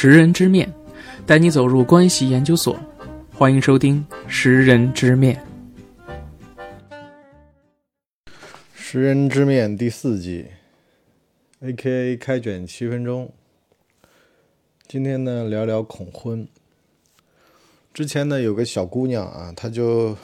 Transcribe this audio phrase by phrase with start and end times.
[0.00, 0.72] 识人之面，
[1.26, 2.78] 带你走入关系研究所。
[3.34, 5.44] 欢迎收听《识人之面》。
[8.76, 10.46] 识人之面第四季
[11.58, 12.16] ，A.K.A.
[12.16, 13.32] 开卷七分钟。
[14.86, 16.46] 今天呢，聊聊恐婚。
[17.92, 20.16] 之前呢，有个小姑娘啊，她就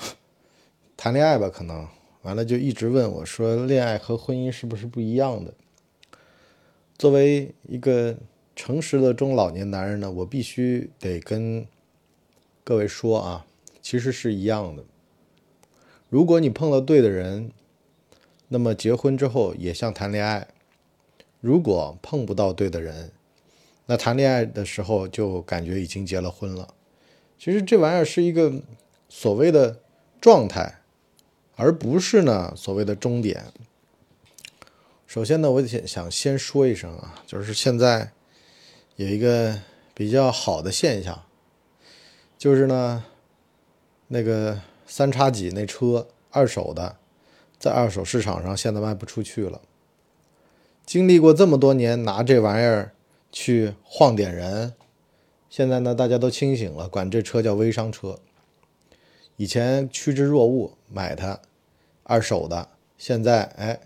[0.97, 1.85] 谈恋爱吧，可能
[2.23, 5.53] 完了就一直问我说：“恋爱和婚姻是不是不一样的？”
[6.97, 8.17] 作为一个
[8.57, 11.67] 诚实的中老年男人呢，我必须得跟
[12.63, 13.47] 各位说啊，
[13.83, 14.85] 其实是一样的。
[16.09, 17.51] 如果你碰到对的人，
[18.49, 20.47] 那么结婚之后也像谈恋爱；
[21.41, 23.11] 如果碰不到对的人，
[23.87, 26.73] 那谈恋爱的时候就感觉已经结了婚了。
[27.37, 28.63] 其实这玩意儿是一个
[29.09, 29.81] 所谓的
[30.21, 30.81] 状态，
[31.57, 33.47] 而不是呢所谓的终点。
[35.07, 38.13] 首先呢，我想想先说一声啊，就是现在
[38.97, 39.61] 有一个
[39.93, 41.25] 比较好的现象，
[42.39, 43.05] 就是呢
[44.09, 46.97] 那个三叉戟那车二手的，
[47.59, 49.61] 在二手市场上现在卖不出去了。
[50.87, 52.93] 经历过这么多年拿这玩意儿
[53.33, 54.75] 去晃点人。
[55.51, 58.19] 现在呢，大家都清醒了，管这车叫微商车。
[59.37, 61.41] 以前趋之若鹜买它，
[62.05, 62.69] 二手的。
[62.97, 63.81] 现在，哎，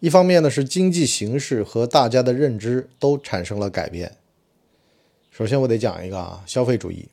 [0.00, 4.16] 一方面呢是经济形势和大家的认知都产生了改变。
[5.32, 7.08] 首先，我得讲一个啊，消费主义。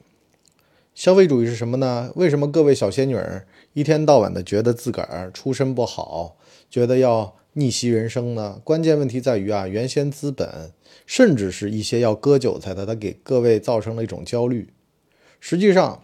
[0.93, 2.11] 消费主义是什么呢？
[2.17, 6.35] 为什么各位小仙女儿一天到晚的觉得自个儿出身不好，
[6.69, 8.59] 觉得要逆袭人生呢？
[8.65, 10.73] 关键问题在于啊，原先资本。
[11.05, 14.67] 甚至是一些要割韭菜的，他给各位造成了一种焦虑。
[15.39, 16.03] 实际上，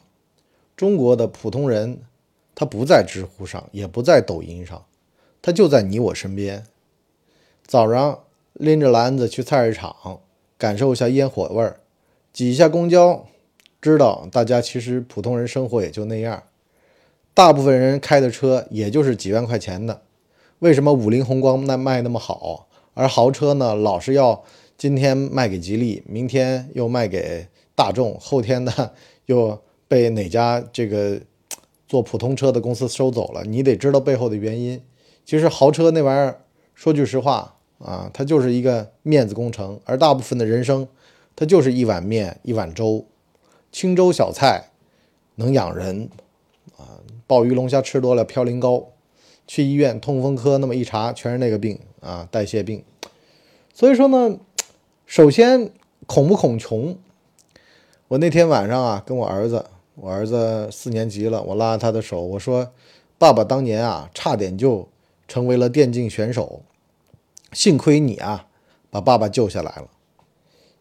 [0.78, 2.00] 中国的普通人
[2.56, 4.86] 他不在知乎上，也不在抖音上，
[5.42, 6.66] 他就在你我身边。
[7.68, 10.22] 早上拎着篮子去菜市场，
[10.58, 11.82] 感受一下烟火味儿，
[12.36, 13.28] 挤一下公交，
[13.82, 16.44] 知道大家其实普通人生活也就那样。
[17.34, 20.02] 大部分人开的车也就是几万块钱的，
[20.60, 24.44] 为什么五菱宏光那卖那么好，而豪车呢老是要？
[24.78, 28.92] 今天卖给吉利，明天又卖给大众，后天呢
[29.28, 29.58] 又
[29.88, 31.22] 被哪家这个
[31.88, 33.46] 做普通车的公司收走了？
[33.46, 34.84] 你得知道背后的原因。
[35.24, 36.42] 其实豪车那玩意儿，
[36.74, 39.80] 说句实话啊，它就是一个面子工程。
[39.86, 40.86] 而大部分的人生，
[41.36, 43.06] 它就是一碗面一碗粥，
[43.72, 44.70] 清粥小菜
[45.36, 46.10] 能养人
[46.78, 47.02] 啊。
[47.28, 48.88] 鲍鱼龙虾吃多了嘌呤高，
[49.48, 52.84] 去医院痛风科那么一查，全是那个病啊，代谢病。
[53.74, 54.38] 所以说呢。
[55.08, 55.70] 首先，
[56.08, 56.98] 恐不恐穷？
[58.08, 59.64] 我那天晚上啊，跟我儿子，
[59.94, 62.72] 我儿子四年级了，我拉他的手，我说
[63.20, 64.90] ：“爸爸当年啊，差点就
[65.28, 66.64] 成为了电竞选手，
[67.54, 68.48] 幸亏你啊，
[68.90, 69.88] 把爸爸救下来了。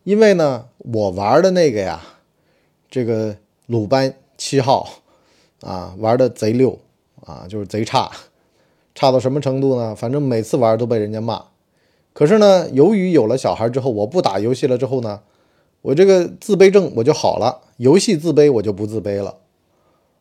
[0.04, 2.00] 因为呢，我玩的那个呀，
[2.90, 4.88] 这个鲁班七号
[5.62, 6.78] 啊，玩的贼溜
[7.24, 8.10] 啊，就是贼差，
[8.94, 9.94] 差到什么程度呢？
[9.94, 11.42] 反正每次玩都被人家骂。”
[12.12, 15.22] 可是呢，由于有了小孩之后，我不打游戏了之后呢，
[15.80, 19.38] 我这个自卑症我就好了，游戏自卑我就不自卑了。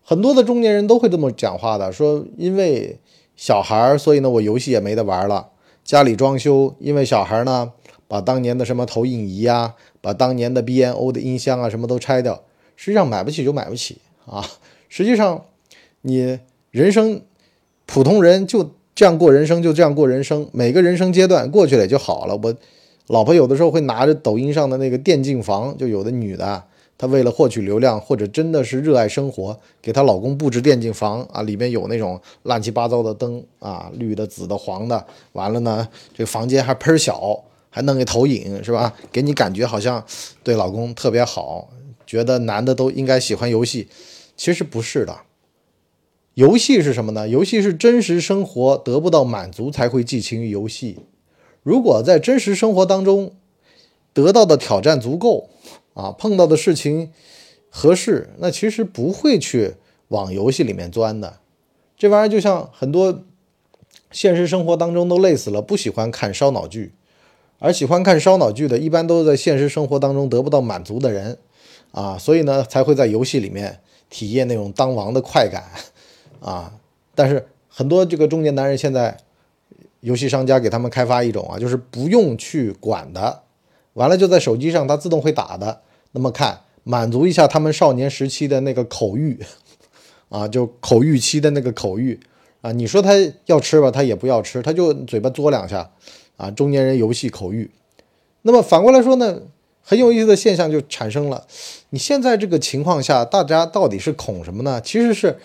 [0.02, 3.00] 很多的中年人都会这么讲话的，说因为
[3.36, 5.50] 小孩，所以呢我游戏也没得玩了。
[5.84, 7.74] 家里装修，因为小孩呢
[8.14, 12.44] 把当年的什么投影仪啊，把当年的 BNO 的音箱啊什么都拆掉。
[12.76, 13.98] 实际上买不起就买不起
[14.28, 14.48] 啊。
[14.88, 15.46] 实际上
[16.02, 16.38] 你
[16.70, 17.22] 人生
[17.88, 18.70] 普通人就。
[18.96, 20.48] 这样过人生，就这样过人生。
[20.52, 22.40] 每个人生阶段过去了也就好了。
[22.44, 22.56] 我
[23.08, 26.64] 老婆有的时候会拿着抖音上的那个电竞房，就有的女的，
[26.96, 35.04] 她为了获取流量，或者真的是热爱生活，给她老公布置电竞房啊，里面有那种乱七八糟的灯啊，绿的、紫的、黄的。
[35.32, 37.44] 完了呢，这房间还喷小，
[37.76, 38.94] 还弄个投影，是吧？
[39.12, 40.06] 给你感觉好像
[40.44, 41.70] 对老公特别好，
[42.06, 43.88] 觉得男的都应该喜欢游戏。
[44.38, 45.22] 其实不是的。
[46.36, 47.28] 游戏是什么呢？
[47.28, 51.00] 游戏是真实生活得不到满足才会寄情于游戏。
[51.64, 53.34] 如果在真实生活当中
[54.14, 55.50] 得到的挑战足够
[55.96, 57.12] 啊，碰到的事情
[57.72, 59.74] 合适，那其实不会去
[60.10, 61.40] 往游戏里面钻的。
[61.98, 63.24] 这玩意儿就像很多
[64.12, 66.94] 现实生活当中都累死了，不喜欢看烧脑剧，
[67.64, 71.38] 而喜欢看烧脑剧的，一般都是在现实生活当中得不到满足的人
[71.94, 73.80] 啊，所以呢才会在游戏里面
[74.10, 75.64] 体验那种当王的快感。
[76.44, 76.74] 啊，
[77.16, 79.16] 但是很多这个中年男人现在，
[80.02, 83.44] 游戏商家给他们开发一种啊，就是不用去管的，
[83.94, 85.80] 完了就在手机上它自动会打的。
[86.12, 89.40] 那么看满足一下他们少年时期的那个口欲，
[90.28, 92.20] 啊，就口欲期的那个口欲
[92.60, 92.74] 啊。
[92.74, 93.14] 你说他
[93.46, 95.90] 要吃吧，他也不要吃，他就嘴巴嘬两下
[96.38, 96.52] 啊。
[96.52, 97.70] 中年人游戏口欲。
[98.44, 99.42] 那么反过来说呢，
[99.82, 101.46] 很有意思的现象就产生了。
[101.90, 104.82] 你现在这个情况下，大家到底是恐什么呢？
[104.82, 105.38] 其实是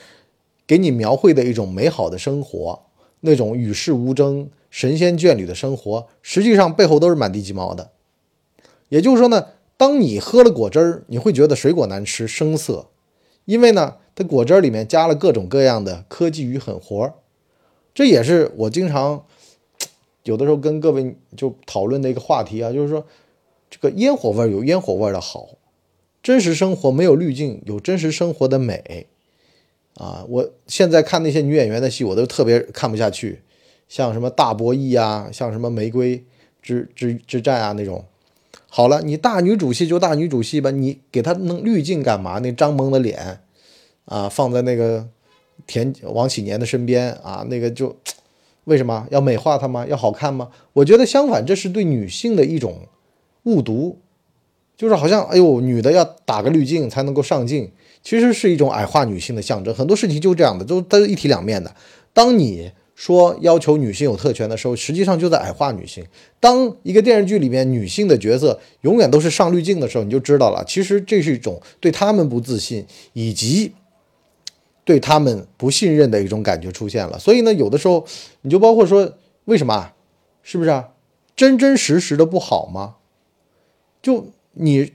[0.66, 2.80] 给你描绘的一种美好的生活，
[3.20, 7.90] 那种与世无争、神仙眷侣的生活，实际上背后都是满地鸡毛的。
[8.88, 9.46] 也就是说呢，
[9.76, 12.88] 当你喝了果汁儿，你会觉得水果难吃、生涩，
[13.44, 17.14] 因为呢，它果汁儿里面加了各种各样的科技与狠活儿。
[17.94, 19.24] 这也是我经常
[20.28, 23.02] 有的时候跟各位就讨论的一个话题啊，就是说
[23.70, 25.48] 这个烟火味有烟火味的好，
[26.22, 29.06] 真实生活没有滤镜，有真实生活的美
[29.94, 30.26] 啊。
[30.28, 33.40] 我现在看那些女演员的戏，我都特别看不下去，
[33.88, 36.22] 像什么大博弈啊，像什么玫瑰
[36.60, 38.04] 之之之战啊那种。
[38.68, 42.38] 好了，你大女主戏就大女主戏吧，你给她弄滤镜干嘛？
[42.40, 43.40] 那张萌的脸
[44.04, 45.08] 啊，放在那个。
[45.66, 47.94] 田王启年的身边啊，那个就
[48.68, 49.86] 为什么要美化她吗？
[49.88, 50.48] 要好看吗？
[50.74, 52.86] 我觉得相反，这是对女性的一种
[53.44, 53.98] 误读，
[54.76, 57.70] 就是好像哎呦，女的要打个滤镜才能够上镜，
[58.02, 59.74] 其实是一种矮化女性的象征。
[59.74, 61.74] 很多事情就这样的，都都是一体两面的。
[62.12, 66.04] 当你说要求女性有特权的时候，实际上就在矮化女性。
[66.38, 72.84] 当一个电视剧里面女性的角色永远都是上滤镜的时候，你就知道了，其实这是一种对他们不自信
[73.14, 73.72] 以及。
[74.88, 78.06] 对他们不信任的一种感觉出现了，所以呢，有的时候
[78.40, 79.92] 你就包括说，为什么，
[80.42, 80.88] 是不是啊？
[81.36, 82.96] 真真实实的不好吗？
[84.00, 84.90] 就你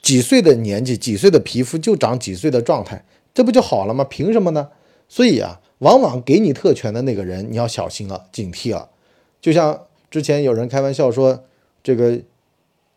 [0.00, 3.04] 几岁的年纪，几岁的皮肤就长几岁的状态，
[3.34, 4.04] 这不就好了吗？
[4.04, 4.68] 凭什么呢？
[5.08, 8.90] 所以啊，往往给你特权的那个人，你要小心了，警惕了。
[9.40, 11.42] 就像之前有人开玩笑说，
[11.82, 12.20] 这个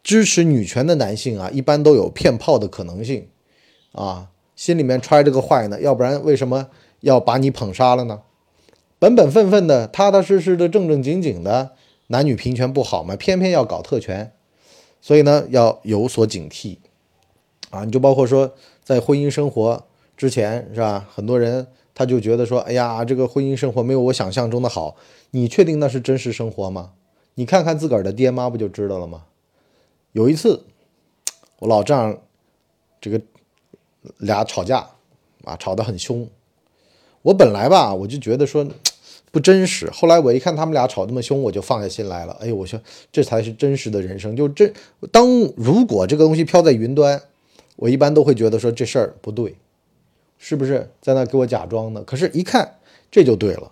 [0.04, 3.28] 支持女权的男性啊，一般都有骗炮的可能性
[3.94, 4.30] 啊。
[4.57, 6.68] 心里面揣着个坏呢，要不然为什么
[7.01, 8.24] 要把你捧杀了呢？
[8.98, 11.74] 本本分分的、踏踏实实的、正正经经的，
[12.07, 13.15] 男女平权不好吗？
[13.15, 14.33] 偏偏要搞特权，
[15.00, 16.77] 所以呢，要有所警惕
[17.69, 17.86] 啊！
[17.86, 19.86] 你就包括说，在婚姻生活
[20.18, 21.07] 之前，是吧？
[21.13, 24.95] 很多人他就觉得说，哎呀，这个婚姻生活没有我想象中的好。
[25.30, 26.94] 你确定那是真实生活吗？
[27.36, 29.25] 你看看自个儿的爹妈不就知道了吗？
[30.13, 30.63] 有一次，
[31.59, 32.18] 我老丈
[33.00, 33.21] 这个。
[34.18, 34.88] 俩吵架，
[35.44, 36.27] 啊，吵得很凶。
[37.21, 38.65] 我本来吧，我就觉得说
[39.31, 39.89] 不真实。
[39.92, 42.38] 后来我一看他们俩吵这么凶，我就放下心来了。
[42.39, 42.80] 哎呦，我说
[43.12, 44.36] 这才是真实的人生。
[44.36, 44.74] 就真
[45.12, 47.21] 当如果这个东西飘在云端，
[47.75, 49.56] 我一般都会觉得说这事儿不对，
[50.38, 52.01] 是不是在那给我假装呢？
[52.04, 52.75] 可是，一看
[53.12, 53.71] 这就对了。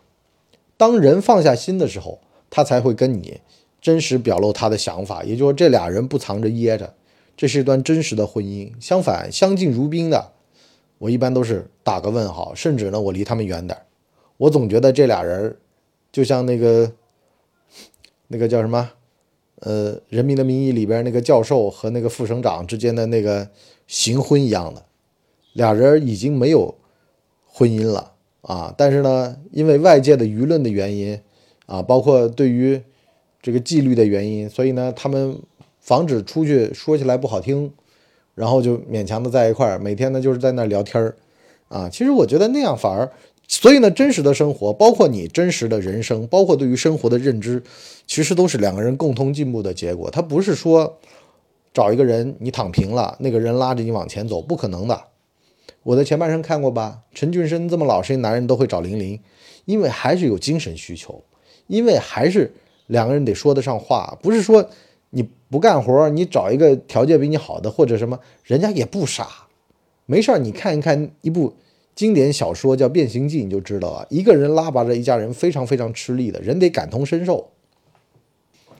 [0.78, 3.40] 当人放下心的时候，他才会跟你
[3.82, 5.24] 真实表露他的想法。
[5.24, 6.94] 也就是说，这俩人不藏着掖着。
[7.38, 8.72] 这是一段真实的婚姻。
[8.80, 10.32] 相反，相敬如宾的，
[11.00, 13.78] 我一般都是打个问号，甚至呢，我离他们远点
[14.38, 15.58] 我总觉得这俩人
[16.12, 16.92] 就像那个
[18.28, 18.92] 那个叫什么，
[19.60, 23.50] 呃，《人民的名义》里边那个教授和那个副省长之间的那个
[23.86, 24.86] 行婚一样的，
[25.54, 26.76] 俩人已经没有
[27.46, 28.74] 婚姻了啊。
[28.78, 31.20] 但是呢，因为外界的舆论的原因
[31.66, 32.82] 啊，包括对于
[33.42, 35.38] 这个纪律的原因，所以呢，他们。
[35.86, 37.72] 防止出去说起来不好听，
[38.34, 41.16] 然后就勉强的在一块儿，每天呢就是在那聊天儿，
[41.68, 43.08] 啊，其实我觉得那样反而，
[43.48, 47.62] 所以呢，真实的生活，包括你真实的人生，包括对于生活的认知，
[48.08, 50.10] 其实都是两个人共同进步的结果。
[50.10, 50.98] 他不是说
[51.72, 55.00] 找一个人你躺平了，那个人拉着你往前走，不可能的。
[55.84, 57.02] 我的前半生看过吧？
[57.14, 59.20] 陈俊生这么老实一男人都会找玲玲，
[59.66, 61.24] 因为还是有精神需求，
[61.68, 62.52] 因为还是
[62.88, 64.68] 两个人得说得上话，不是说。
[65.16, 69.48] 你不干活，你找一个条件比你好的或者什么，人家也不傻。
[70.06, 71.54] 没事儿，你看一看一部
[71.96, 77.50] 经典小说叫《变形记》，你就知道啊，一个人拉拔着一家人，非常非常吃力的，人得感同身受。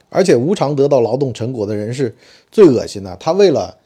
[0.10, 2.14] 而且无偿得到劳动成果的人是
[2.52, 3.78] 最恶心的，他为了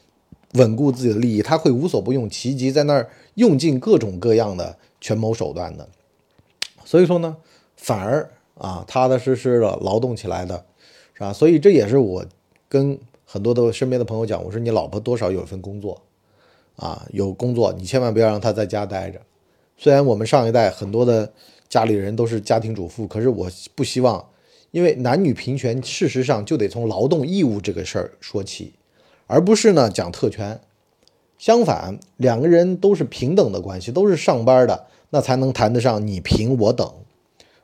[0.54, 5.88] 稳固自己的利益，他会无所不用其极，在那儿用尽各种各样的权谋手段的。
[6.84, 7.36] 所以说呢，
[7.76, 8.28] 反而
[8.58, 10.64] 啊，踏踏实实的劳动起来的，
[11.14, 11.32] 是吧？
[11.32, 12.24] 所以这也是我。
[12.70, 12.96] 跟
[13.26, 16.00] 很多的身边的朋友讲，我说你老婆多少有一份工作，
[16.76, 19.20] 啊，有工作，你千万不要让她在家待着。
[19.76, 21.32] 虽然我们上一代很多的
[21.68, 24.24] 家里人都是家庭主妇，可是我不希望，
[24.70, 28.74] 因为男女平权，事实上就得从劳动义务这个事儿说起，
[29.26, 30.60] 而不是呢讲特权。
[31.36, 36.94] 相反，两个人都是平等的关系，都是上班的，那才能谈得上你平我等，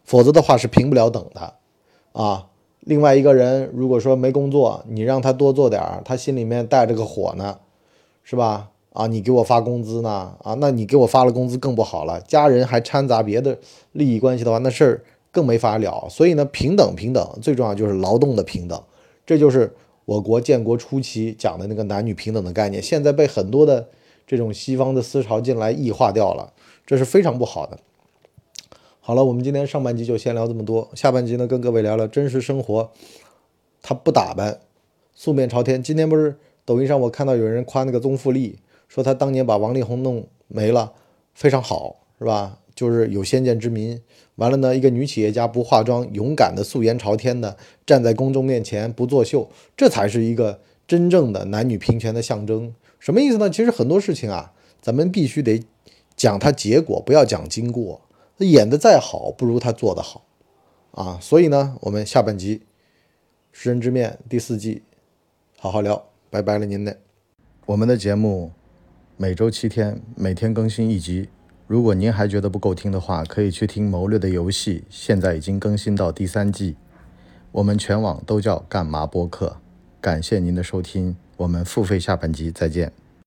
[0.03, 1.55] 否则的话是平不了等的，
[2.13, 2.49] 啊。
[2.87, 7.59] 另外一个人如果说没工作，你让他多做点儿，他心里面带着个火呢，
[8.23, 8.71] 是吧？
[8.93, 10.37] 啊，你给我发工资呢？
[10.45, 12.21] 啊，那你给我发了工资更不好了。
[12.21, 13.59] 家人还掺杂别的
[13.91, 15.03] 利益关系的话，那事儿
[15.33, 16.07] 更没法了。
[16.09, 18.81] 所以呢，平等平等，最重要就是劳动的平等，
[19.27, 19.75] 这就是
[20.05, 23.89] 我国建国初期讲的那个男女平等的概念，现在被很多的
[24.29, 26.53] 这种西方的思潮进来异化掉了，
[26.87, 27.77] 这是非常不好的。
[29.07, 32.91] 好了，我们今天上半集就先聊这么多，下半集呢跟各位聊聊真实生活，
[33.81, 34.59] 他不打扮，
[35.15, 35.81] 素面朝天。
[35.81, 36.35] 今天不是
[36.65, 38.59] 抖音上我看到有人夸那个宗馥莉，
[38.89, 40.93] 说他当年把王力宏弄没了，
[41.35, 42.59] 非常好，是吧？
[42.75, 44.03] 就是有先见之明。
[44.35, 50.59] 完了呢，一个女企业家不化妆，勇敢的素颜朝天的站在公众面前不作秀，这才是一个
[50.89, 52.75] 真正的男女平权的象征。
[52.99, 53.49] 什么意思呢？
[53.49, 55.63] 其实很多事情啊，咱们必须得
[56.17, 58.01] 讲它结果，不要讲经过。
[58.39, 60.27] 演的再好，不如他做的好
[60.93, 61.19] 啊。
[61.21, 62.59] 所以呢，我们下半集
[63.53, 64.83] 《食人之面》第四季
[65.59, 66.99] 好好聊，拜拜了您嘞。
[67.65, 68.53] 我们的节目
[69.17, 71.29] 每周七天，每天更新一集。
[71.67, 76.77] 如果您还觉得不够听的话，可以去听《谋略的游戏》，现在已经更新到第三季。
[77.51, 79.57] 我们全网都叫干嘛播客。
[80.01, 82.93] 感谢您的收听，我们付费下半集再见。